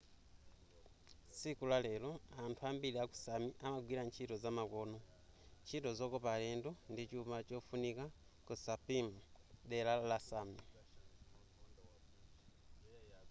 tsiku 1.37 1.63
la 1.71 1.77
lero 1.85 2.11
anthu 2.43 2.61
ambiri 2.69 2.99
ku 3.11 3.15
sámi 3.25 3.49
amagwira 3.65 4.01
ntchito 4.05 4.35
zamakono. 4.43 4.97
ntchito 5.61 5.89
zokopa 5.97 6.29
alendo 6.35 6.69
ndichuma 6.91 7.37
chofunika 7.47 8.05
ku 8.45 8.53
sápmi 8.63 9.15
dera 9.69 9.93
la 10.09 10.17
sámi 10.29 10.59